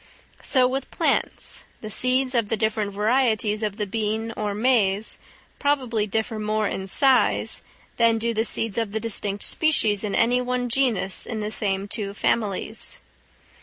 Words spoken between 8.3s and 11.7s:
the seeds of the distinct species in any one genus in the